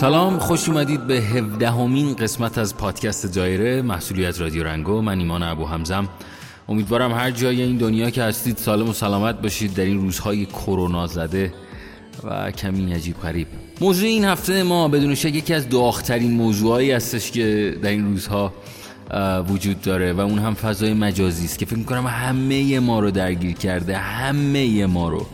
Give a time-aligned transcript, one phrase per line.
[0.00, 5.00] سلام خوش اومدید به 17 همین قسمت از پادکست دایره محصولیت رادیو رنگو.
[5.02, 6.08] من ایمان ابو همزم
[6.68, 9.74] امیدوارم هر جای این دنیا که هستید سالم و سلامت باشید.
[9.74, 11.54] در این روزهای کرونا زده
[12.24, 13.46] و کمی عجیب غریب.
[13.80, 18.52] موضوع این هفته ما بدون شک یکی از داغترین موضوعایی هستش که در این روزها
[19.48, 23.52] وجود داره و اون هم فضای مجازی است که فکر می‌کنم همه ما رو درگیر
[23.52, 25.26] کرده همه ما رو.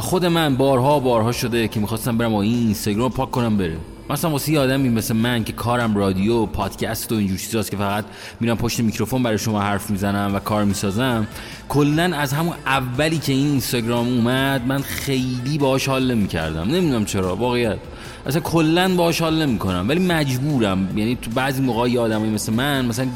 [0.00, 3.76] خود من بارها بارها شده که می‌خواستم برم این اینستاگرام پاک کنم بره
[4.10, 8.04] مثلا واسه یه آدمی مثل من که کارم رادیو پادکست و اینجور چیزاست که فقط
[8.40, 11.26] میرم پشت میکروفون برای شما حرف می‌زنم و کار می‌سازم
[11.68, 16.62] کلا از همون اولی که این اینستاگرام اومد من خیلی باهاش حال نمی‌کردم.
[16.62, 17.78] نمی‌دونم چرا واقعیت.
[18.26, 20.98] اصلا کلا باهاش حال نمی‌کنم ولی مجبورم.
[20.98, 23.06] یعنی تو بعضی موقع یه آدمایی مثل من مثلا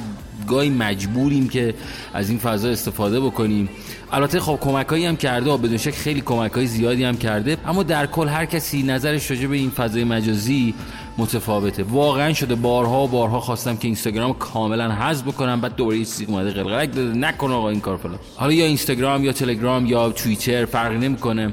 [0.49, 1.75] گاهی مجبوریم که
[2.15, 3.69] از این فضا استفاده بکنیم.
[4.13, 8.07] البته خب کمکایی هم کرده و بدون شک خیلی کمکای زیادی هم کرده اما در
[8.07, 10.75] کل هر کسی نظرش راجع به این فضای مجازی
[11.19, 11.83] متفاوته.
[11.83, 12.55] واقعا شده.
[12.55, 17.19] بارها و بارها خواستم که اینستاگرام کاملا حذف بکنم بعد دوباره چیزی اومده قلقلک داده
[17.19, 18.19] نکن آقا این کار فلان.
[18.37, 21.53] حالا یا اینستاگرام یا تلگرام یا توییتر فرقی نمی‌کنه.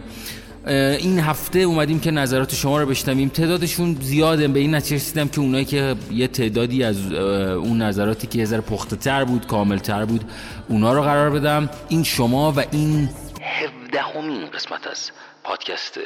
[0.67, 3.30] این هفته اومدیم که نظرات شما رو بشنویم.
[3.30, 8.39] تعدادشون زیاده به این نتیجه رسیدم که اونایی که یه تعدادی از اون نظراتی که
[8.39, 10.23] یه ذره پخته تر بود کامل تر بود
[10.67, 11.69] اونا رو قرار بدم.
[11.89, 13.09] این شما و این
[13.41, 15.11] هفدهمین قسمت از
[15.44, 15.99] پادکست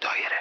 [0.00, 0.40] دایره.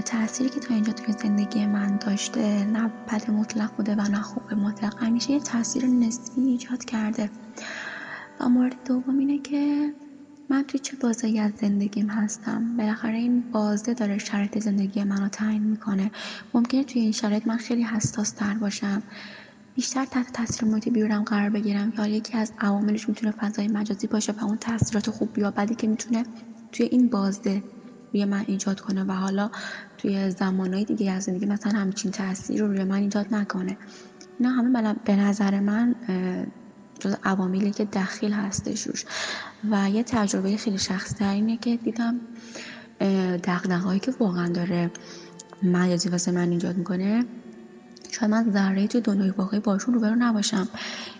[0.00, 4.54] تأثیری که تا اینجا توی زندگی من داشته نه بد مطلق بوده و نه خوب
[4.54, 7.30] مطلق همیشه یه تاثیر نسبی ایجاد کرده.
[8.40, 9.92] و مورد دوم اینه که
[10.48, 15.62] من توی چه بازایی از زندگیم هستم؟ بالاخره این بازه داره شرایط زندگی منو تعیین
[15.62, 16.10] می‌کنه.
[16.54, 19.02] ممکنه توی این شرایط من خیلی حساس تر باشم.
[19.74, 24.32] بیشتر تحت تاثیر محیط بیرونم قرار بگیرم یا یکی از عواملش می‌تونه فضای مجازی باشه
[24.32, 26.24] و اون تاثیرات خوب یا بدی که می‌تونه
[26.72, 27.62] توی این بازده
[28.14, 29.50] روی من ایجاد کنه و حالا
[29.98, 33.76] توی زمانهای دیگه از زندگی مثلا همچین تاثیر رو روی من ایجاد نکنه.
[34.38, 35.94] اینا همه به نظر من
[37.00, 39.04] جز عواملی که دخیل هستش روش.
[39.70, 42.20] و یه تجربه خیلی شخصی اینه که دیدم
[43.44, 44.90] دقدقهایی که واقعا داره
[45.62, 47.24] مجازی واسه من ایجاد می‌کنه.
[48.10, 50.68] شاید من ذره توی دنیای واقعی باشون روبرو نباشم.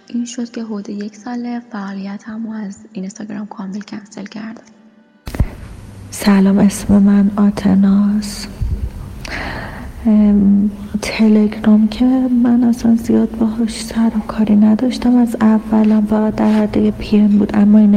[0.09, 4.82] این شد که حدود یک سال فعالیت هم از اینستاگرام کامل کنسل کردم.
[6.25, 8.47] سلام اسم من آتناس.
[11.03, 12.05] تلگرام که
[12.45, 15.17] من اصلا زیاد باهاش سر و کاری نداشتم.
[15.17, 17.95] از اولم فقط در حد پی ام بود اما این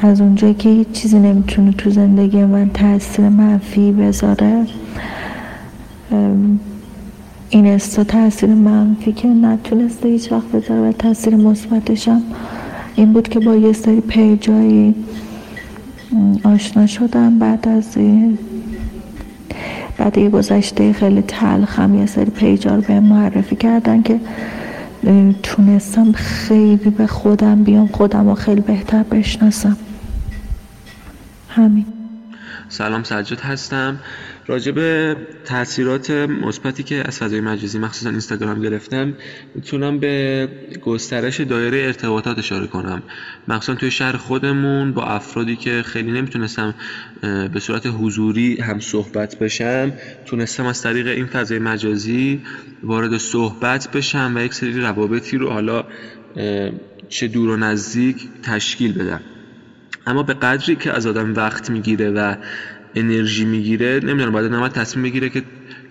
[0.00, 4.66] از اونجایی که هیچ چیزی نمی‌تونه تو زندگی من تاثیر منفی بذاره
[7.50, 12.22] این استا تاثیر منفی که نتونسته هیچ وقت بذاره و تاثیر مثبتشم
[12.96, 14.94] این بود که با یه سری پیجایی
[16.44, 17.98] آشنا شدم بعد از
[19.98, 24.20] بعد یه گذشته خیلی تلخم یه سری پیجا رو به معرفی کردن که
[25.42, 29.76] تونستم خیلی به خودم بیام خودم رو خیلی بهتر بشناسم.
[31.48, 31.86] همین.
[32.68, 33.98] سلام سجاد هستم.
[34.46, 39.14] راجع به تاثیرات مثبتی که از فضای مجازی مخصوصا اینستاگرام گرفتم
[39.54, 40.48] می‌تونم به
[40.82, 43.02] گسترش دایره ارتباطات اشاره کنم.
[43.48, 46.74] مخصوصا توی شهر خودمون با افرادی که خیلی نمی‌تونستم
[47.52, 49.92] به صورت حضوری هم صحبت بشم
[50.26, 52.42] تونستم از طریق این فضای مجازی
[52.82, 55.84] وارد صحبت بشم و یک سری روابطی رو حالا
[57.08, 59.20] چه دور و نزدیک تشکیل بدم.
[60.06, 62.34] اما به قدری که از آدم وقت می‌گیره و
[62.94, 65.42] انرژی می‌گیره نمی‌دونم باید نماد تصمیم بگیره که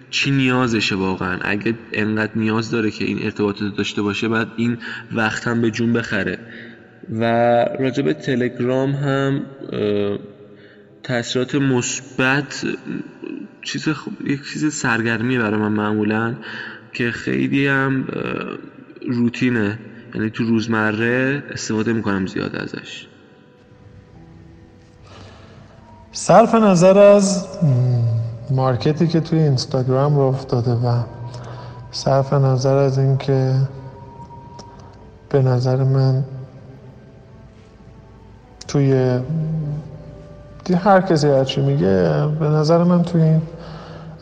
[0.10, 1.38] چی نیازشه واقعا.
[1.42, 4.78] اگه انقدر نیاز داره که این ارتباطات داشته باشه بعد این
[5.12, 6.38] وقت هم به جون بخره.
[7.20, 7.24] و
[7.80, 9.46] راجب تلگرام هم
[11.04, 12.66] تاثیرات مثبت
[13.62, 13.88] چیز
[14.26, 16.36] یک چیز سرگرمی برای من معمولا
[16.94, 18.08] که خیلی هم
[19.08, 19.80] روتینه.
[20.16, 23.08] یعنی تو روزمره استفاده می‌کنم زیاد ازش.
[26.16, 27.48] صرف نظر از
[28.50, 31.04] مارکتی که توی اینستاگرام رو افتاده و
[31.92, 33.56] صرف نظر از اینکه
[35.30, 36.24] به نظر من
[38.68, 39.20] توی
[40.84, 43.42] هر کسی هرچی میگه به نظر من توی این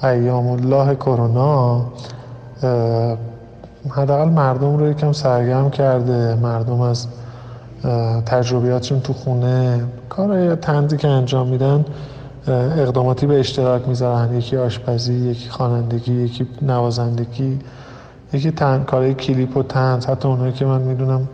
[0.03, 1.85] ایام الله کرونا
[3.89, 7.07] حداقل مردم رو یکم سرگرم کرده مردم از
[8.25, 11.85] تجربیاتشون تو خونه کارهای تندی که انجام میدن
[12.77, 14.37] اقداماتی به اشتراک می‌ذارن.
[14.37, 17.59] یکی آشپزی یکی خوانندگی یکی نوازندگی
[18.33, 20.05] یکی تن کارهای کلیپ و تنز.
[20.05, 21.27] حتی اونایی که من می‌دونم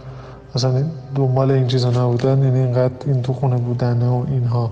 [0.55, 0.83] مثلا
[1.15, 4.71] دنبال این چیزا نبودن یعنی اینقدر این تو خونه بودن و اینها.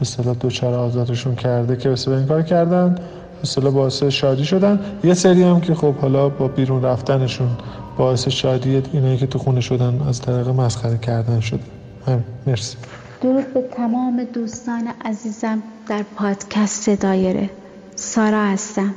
[0.00, 2.96] مثلا دوچار آزادشون کرده که به این کار کردن.
[3.44, 4.80] مثلا باعث شادی شدن.
[5.04, 7.48] یه سری هم که خب حالا با بیرون رفتنشون
[7.96, 11.60] باعث شادی اینایی که تو خونه شدن از طریق مسخره کردن شده.
[12.06, 12.24] همین.
[12.46, 12.76] مرسی.
[13.20, 17.50] درود به تمام دوستان عزیزم در پادکست دایره.
[17.94, 18.94] سارا هستم.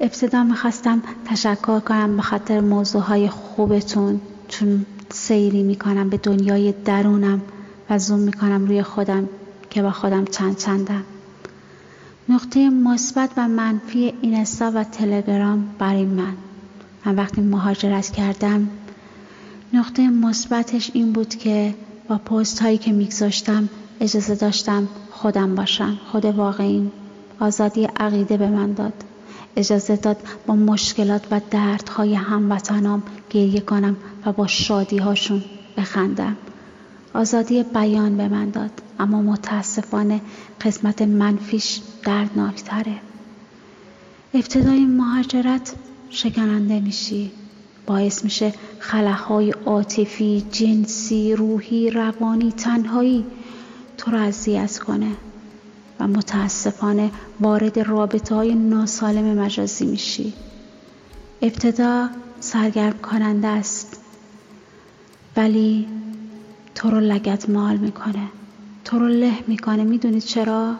[0.00, 7.40] ابتدا می‌خواستم تشکر کنم به خاطر موضوع های خوبتون چون سیری می‌کنم به دنیای درونم
[7.90, 9.28] و زوم می‌کنم روی خودم
[9.70, 11.04] که با خودم چند چندم.
[12.28, 16.34] نقطه مثبت و منفی اینستا و تلگرام برای من.
[17.06, 18.68] من وقتی مهاجرت کردم
[19.72, 21.74] نقطه مثبتش این بود که
[22.08, 23.68] با پست هایی که میگذاشتم
[24.00, 25.98] اجازه داشتم خودم باشم.
[26.12, 26.92] خود واقعیم
[27.40, 28.92] آزادی عقیده به من داد.
[29.56, 30.16] اجازه داد
[30.46, 33.96] با مشکلات و دردهای هموطنام گریه کنم
[34.26, 35.44] و با شادی هاشون
[35.76, 36.36] بخندم.
[37.14, 38.70] آزادی بیان به من داد.
[38.98, 40.20] اما متاسفانه
[40.60, 42.94] قسمت منفیش دردناکتره
[44.34, 45.74] ابتدای مهاجرت
[46.10, 47.30] شکننده میشی.
[47.86, 53.26] باعث میشه خلاهای عاطفی جنسی روحی روانی تنهایی
[53.98, 55.12] تو رو اذیت کنه.
[56.00, 57.10] و متاسفانه
[57.40, 60.32] وارد رابطه های ناسالم مجازی میشی.
[61.42, 62.08] ابتدا
[62.40, 64.00] سرگرم کننده است.
[65.36, 65.86] ولی
[66.82, 68.28] تو رو لگت مال می‌کنه.
[68.84, 69.84] تو رو له می‌کنه.
[69.84, 70.74] می‌دونید چرا؟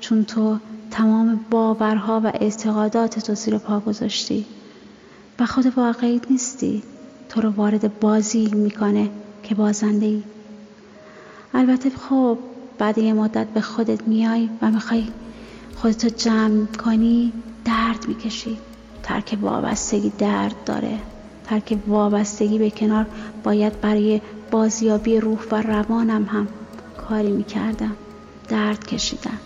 [0.00, 0.56] چون تو
[0.90, 4.44] تمام باورها و اعتقادات تو زیر پا گذاشتی.
[5.38, 6.82] و خود واقعی نیستی.
[7.28, 9.10] تو رو وارد بازی می‌کنه
[9.42, 10.22] که بازنده ای.
[11.54, 12.38] البته خب
[12.78, 15.04] بعد یه مدت به خودت میای و می‌خوای
[15.76, 17.32] خودتو جمع کنی
[17.64, 18.58] درد می‌کشی.
[19.02, 20.98] ترک وابستگی درد داره.
[21.44, 23.06] ترک وابستگی به کنار
[23.44, 26.48] باید برای بازیابی روح و روانم هم
[26.96, 27.96] کاری می‌کردم.
[28.48, 29.38] درد کشیدم.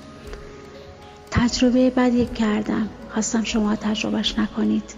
[1.31, 2.89] تجربه بدی کردم.
[3.11, 4.95] خواستم شما تجربهش نکنید.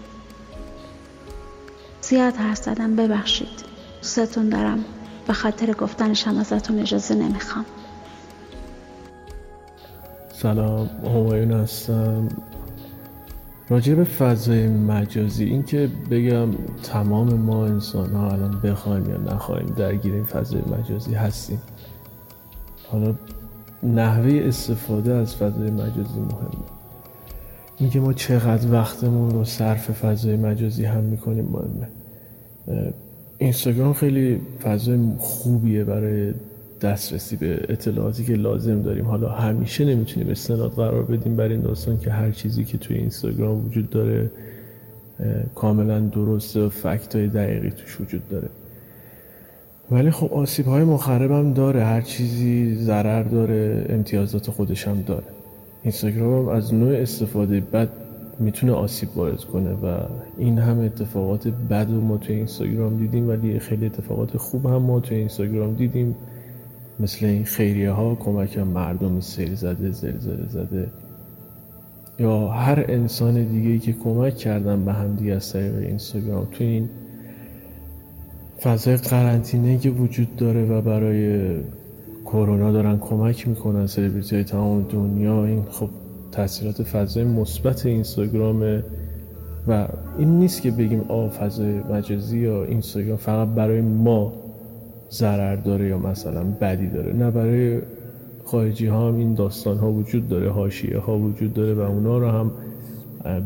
[2.01, 3.63] زیاد حرف زدم ببخشید.
[4.01, 4.85] دوستتون دارم.
[5.27, 7.65] به خاطر گفتنشم ازتون اجازه نمی‌خوام.
[10.33, 12.29] سلام همایون هستم
[13.69, 16.47] راجع به فضای مجازی این که بگم
[16.83, 21.61] تمام ما انسان ها الان بخوایم یا نخواهیم درگیر این فضای مجازی هستیم.
[22.87, 23.15] حالا
[23.83, 26.65] نحوه استفاده از فضای مجازی مهمه
[27.77, 31.87] اینکه ما چقدر وقتمون رو صرف فضای مجازی هم می‌کنیم مهمه.
[33.37, 36.33] اینستاگرام خیلی فضای خوبیه برای
[36.81, 39.05] دسترسی به اطلاعاتی که لازم داریم.
[39.05, 43.65] حالا همیشه نمی‌تونیم استناد قرار بدیم بر این داستان که هر چیزی که توی اینستاگرام
[43.65, 44.31] وجود داره
[45.55, 48.49] کاملا درسته و فکت های دقیقی توش وجود داره.
[49.91, 51.83] ولی خب آسیب های مخرب هم داره.
[51.83, 55.23] هر چیزی ضرر داره امتیازات خودش هم داره.
[55.83, 57.89] اینستاگرام هم از نوع استفاده بد
[58.39, 59.99] می‌تونه آسیب وارد کنه و
[60.37, 64.99] این هم اتفاقات بد و ما توی اینستاگرام دیدیم ولی خیلی اتفاقات خوب هم ما
[64.99, 66.15] توی اینستاگرام دیدیم.
[66.99, 70.87] مثل این خیریه ها کمک مردم سری زده زلزله زده.
[72.19, 76.47] یا هر انسان دیگه که کمک کردن به هم دیگه از طریق اینستاگرام.
[76.51, 76.89] تو این
[78.61, 81.55] فضای قرنطینه که وجود داره و برای
[82.25, 85.89] کرونا دارن کمک می‌کنن سلبریتی های تمام دنیا این خب
[86.31, 88.83] تاثیرات فضای مثبت اینستاگرامه
[89.67, 89.87] و
[90.17, 94.33] این نیست که بگیم آ فضای مجازی یا اینستاگرام فقط برای ما.
[95.11, 97.13] ضرر داره یا مثلا بدی داره.
[97.13, 97.81] نه برای
[98.45, 102.27] خارجی ها هم این داستان ها وجود داره حاشیه ها وجود داره و اونا رو
[102.27, 102.51] هم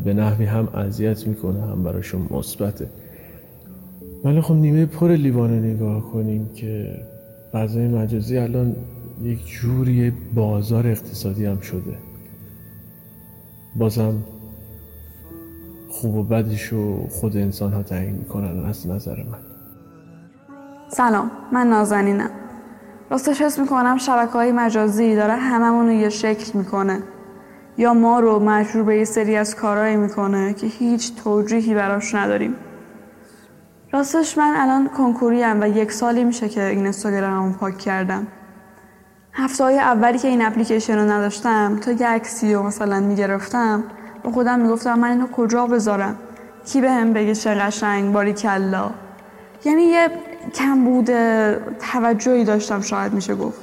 [0.04, 2.88] به نحوی هم اذیت می‌کنه هم براشون مثبته.
[4.24, 7.00] ولی خب نیمه پر لیوان نگاه کنیم که
[7.52, 8.76] فضای مجازی الان
[9.22, 11.96] یک جوری بازار اقتصادی هم شده.
[13.76, 14.14] بازم
[15.88, 19.53] خوب و بدش رو خود انسان ها تعیین می‌کنن از نظر من.
[20.96, 22.30] سلام من نازنینم.
[23.10, 27.02] راستش حس می‌کنم شبکه های مجازی داره هممون رو یه شکل می‌کنه.
[27.78, 32.56] یا ما رو مجبور به یه سری از کارهایی می‌کنه که هیچ توجیهی براش نداریم.
[33.92, 38.26] راستش من الان کنکوریم و یک سالی میشه که این اینستاگراممو پاک کردم.
[39.32, 43.84] هفته های اولی که این اپلیکیشن رو نداشتم تا یه عکسی رو مثلا می‌گرفتم
[44.24, 46.16] با خودم می‌گفتم من اینو کجا بذارم؟
[46.66, 48.90] کی به هم بگه چه قشنگ باری کلا.
[49.64, 50.10] یعنی یه
[50.54, 51.10] کمبود
[51.92, 53.58] توجهی داشتم شاید میشه گفت.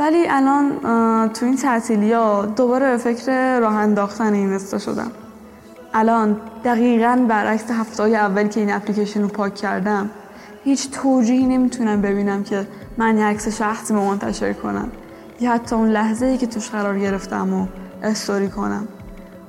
[0.00, 0.70] ولی الان
[1.28, 5.10] تو این تعطیلی ها دوباره به فکر راه انداختن این شدم.
[5.94, 10.10] الان دقیقا برعکس هفته های اول که این اپلیکیشن رو پاک کردم
[10.64, 12.66] هیچ توجیهی نمی‌تونم ببینم که
[12.98, 14.88] من یه عکس شخصی منتشر کنم.
[15.40, 17.66] یا حتی اون لحظه ای که توش قرار گرفتم و
[18.02, 18.88] استوری کنم.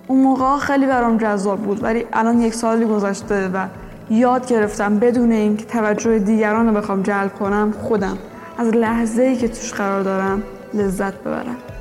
[0.07, 3.67] اون موقع خیلی برام جذاب بود ولی الان یک سالی گذشته و
[4.09, 8.17] یاد گرفتم بدون اینکه توجه دیگران رو بخوام جلب کنم خودم.
[8.57, 10.43] از لحظه ای که توش قرار دارم
[10.73, 11.72] لذت ببرم.